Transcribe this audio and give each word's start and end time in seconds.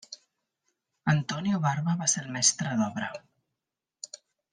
Antonio 1.13 1.59
Barba 1.65 1.95
va 1.99 2.07
ser 2.13 2.23
el 2.25 2.31
mestre 2.39 2.73
d'obra. 2.81 3.11